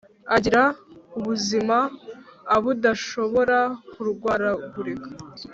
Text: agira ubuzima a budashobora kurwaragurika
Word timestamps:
agira 0.35 0.63
ubuzima 1.17 1.77
a 2.55 2.57
budashobora 2.63 3.59
kurwaragurika 3.91 5.09